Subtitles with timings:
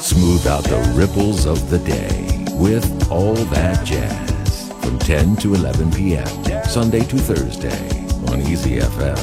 [0.00, 5.92] Smooth out the ripples of the day with All That Jazz from 10 to 11
[5.92, 6.26] p.m.
[6.64, 7.88] Sunday to Thursday
[8.32, 9.16] on Easy FM.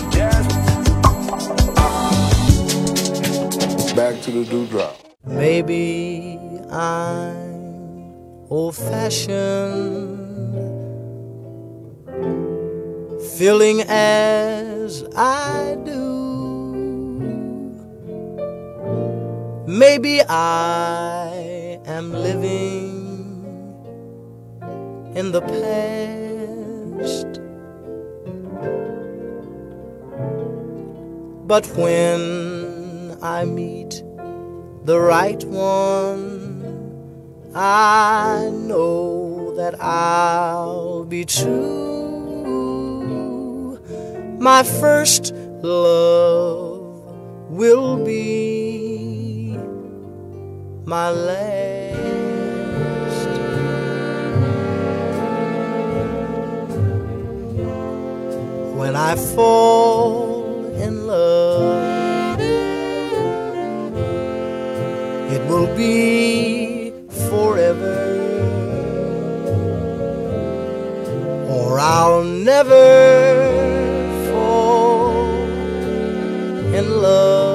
[3.96, 4.96] Back to the dewdrop.
[5.26, 6.40] Maybe
[6.72, 8.14] I'm
[8.50, 10.18] old fashioned,
[13.38, 16.29] feeling as I do.
[19.70, 23.46] Maybe I am living
[25.14, 27.28] in the past.
[31.46, 34.02] But when I meet
[34.86, 36.64] the right one,
[37.54, 42.50] I know that I'll be true.
[44.40, 47.06] My first love
[47.52, 48.79] will be
[50.90, 52.00] my last.
[58.80, 62.40] When I fall in love,
[65.36, 66.92] it will be
[67.30, 68.00] forever,
[71.52, 72.88] or I'll never
[74.32, 75.36] fall
[76.74, 77.49] in love.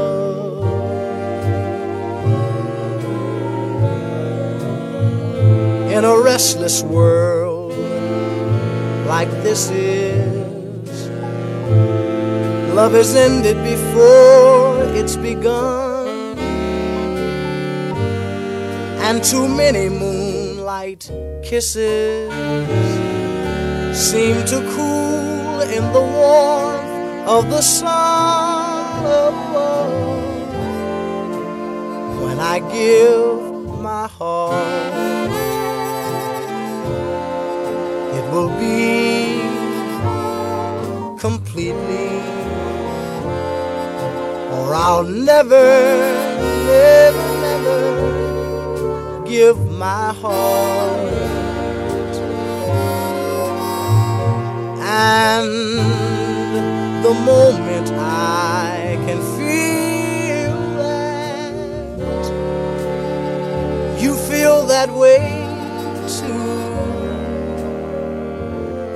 [6.04, 7.72] In a restless world
[9.06, 11.08] like this is,
[12.74, 16.36] love has ended before it's begun
[19.06, 21.10] and too many moonlight
[21.42, 22.30] kisses
[23.96, 30.52] seem to cool in the warmth of the sun above.
[32.20, 35.23] When I give my heart,
[38.34, 39.38] will be
[41.20, 42.18] completely,
[44.54, 45.68] or I'll never,
[46.66, 47.80] never, never
[49.24, 51.12] give my heart.
[54.82, 55.52] And
[57.04, 62.24] the moment I can feel that
[64.02, 65.33] you feel that way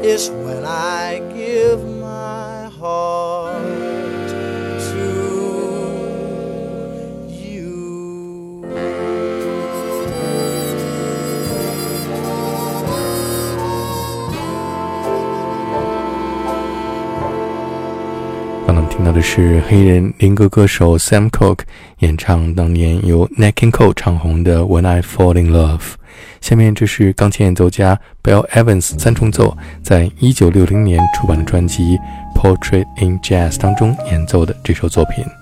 [0.03, 4.29] is when I give my heart
[4.89, 5.05] to
[7.27, 8.63] you.
[18.65, 21.63] 刚刚听到的是黑人灵歌歌手 Sam Cooke
[21.99, 25.79] 演唱当年由 Nat King Cole 唱红的《When I Fall in Love》。
[26.40, 31.96] 下面这是钢琴演奏家 Bill Evans 三重奏在一九六零年出版的专辑
[32.34, 35.37] 《Portrait in Jazz》当中演奏的这首作品。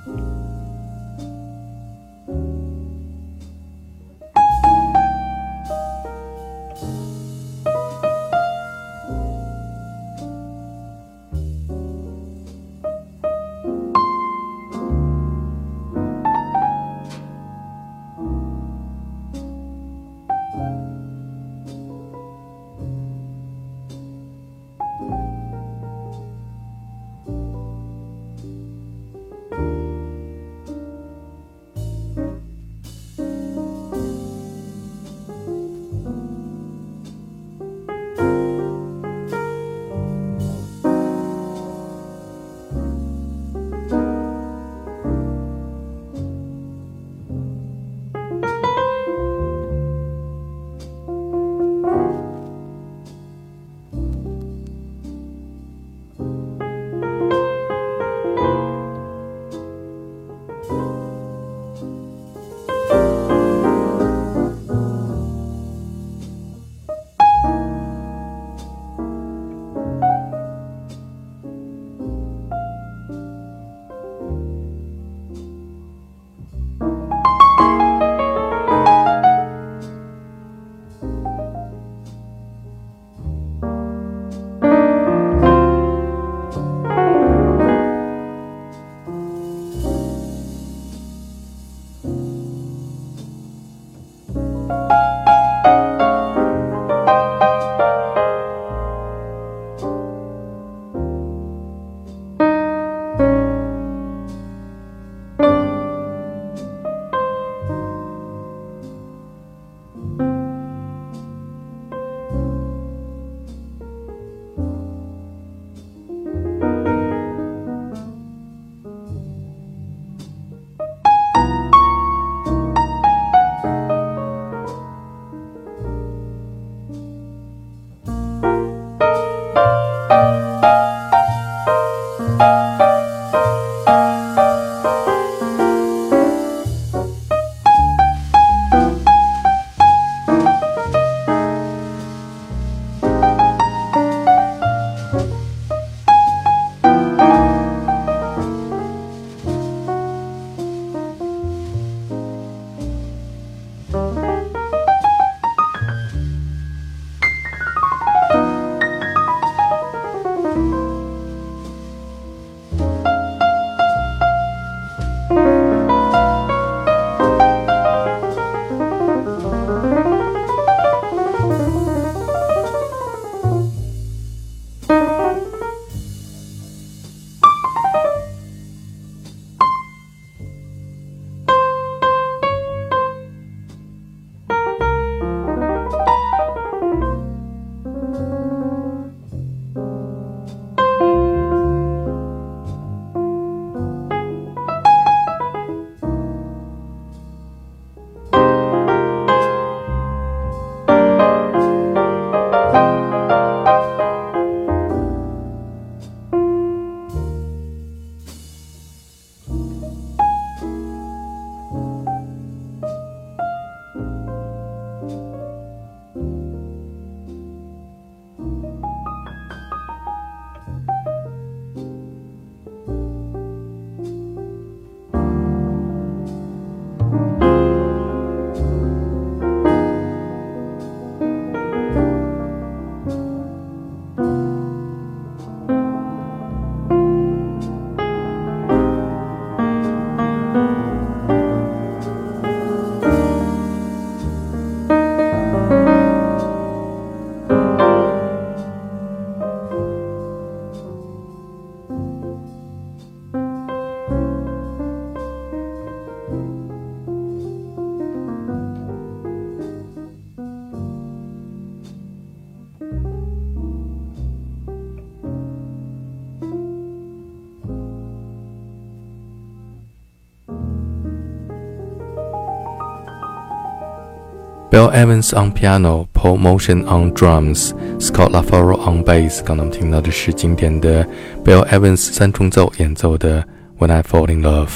[274.76, 279.42] Bill Evans on piano, Paul Motion on drums, Scott LaFaro on bass。
[279.42, 281.02] 刚刚我们听到的是经典的
[281.42, 283.42] Bill Evans 三重奏演奏的
[283.78, 284.68] 《When I Fall in Love》。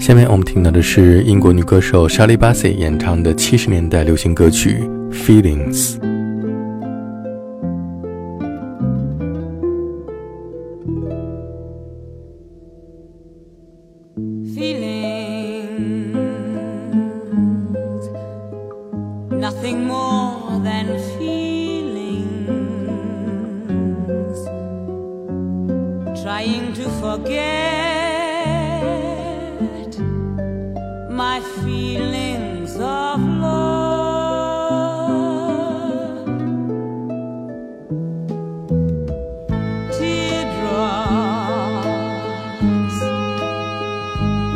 [0.00, 5.96] 下面我们听到的是英国女歌手 Shirley Bassey 演唱的七十年代流行歌曲《Feelings》。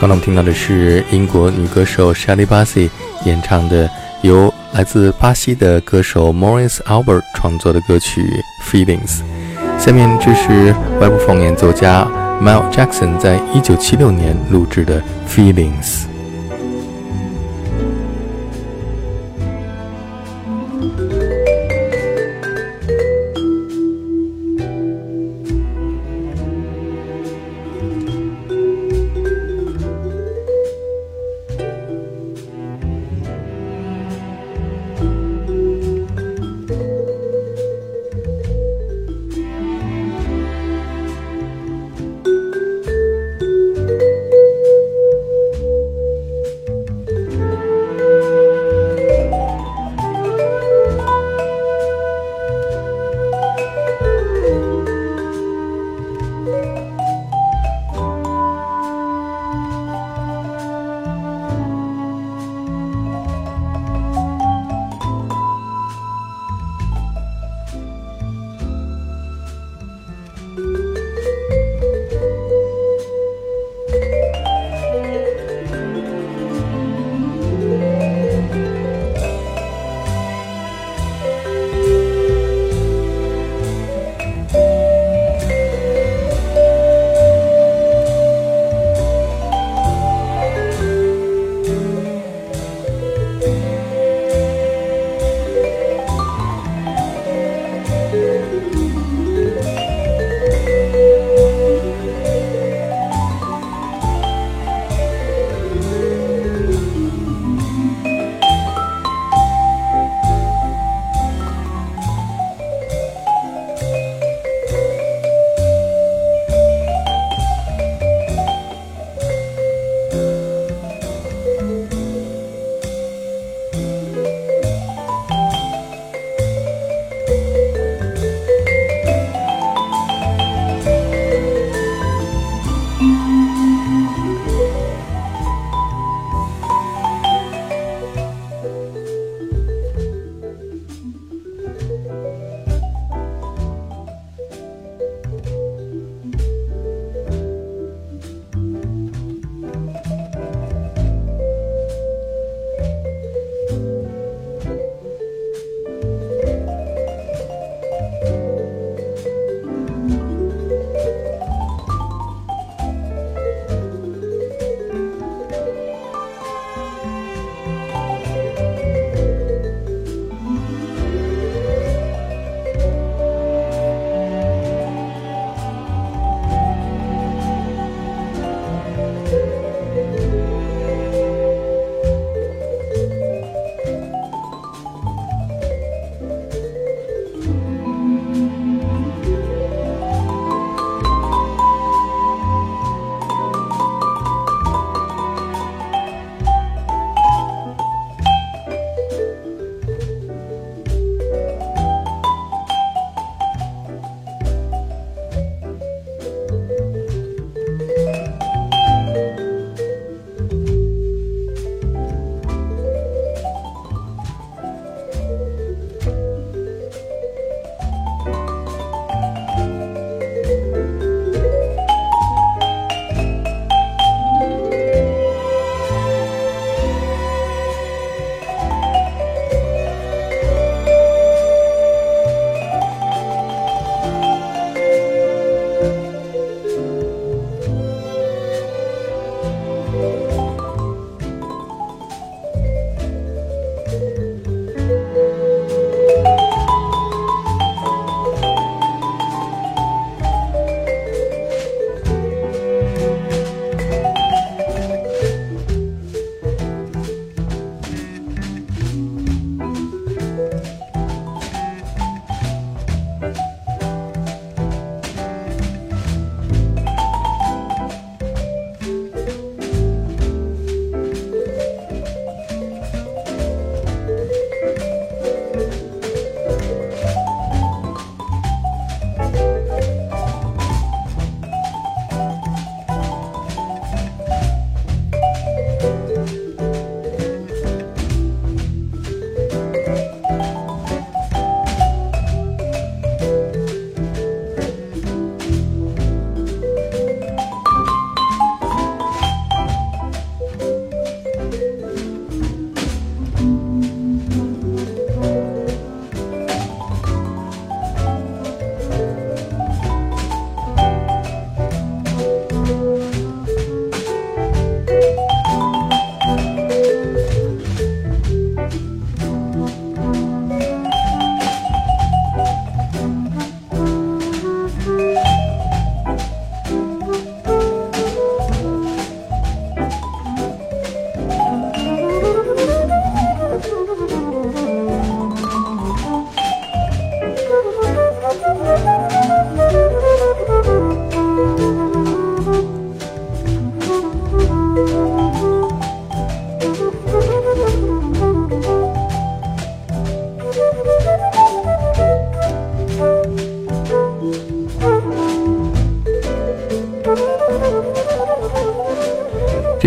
[0.00, 2.88] 刚才我们听到的是英国女歌手 Shirley Bassey
[3.24, 3.90] 演唱的，
[4.22, 8.22] 由来自巴西的歌手 Morris Albert 创作的歌曲
[8.70, 9.18] 《Feelings》。
[9.84, 12.06] 下面这是外国风演奏家
[12.40, 16.04] Miles Jackson 在一九七六年录制的《Feelings》。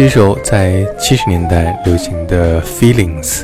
[0.02, 3.44] 这首在七十年代流行的《Feelings》，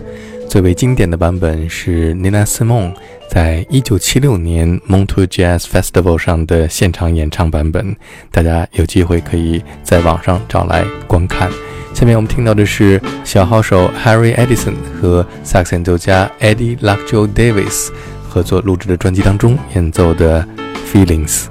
[0.49, 2.95] 最为经典的版本是 Nina Simone
[3.29, 7.95] 在一九七六年 Montreux Jazz Festival 上的现场演唱版本。
[8.31, 11.47] 大家有机会可以在网上找来观看。
[11.93, 17.89] 下面我们听到的是小号手 Harry Edison 和萨克斯演奏家 Eddie Luckjoe Davis
[18.27, 20.43] 合作录制的专辑当中演奏的
[20.91, 21.45] 《Feelings》。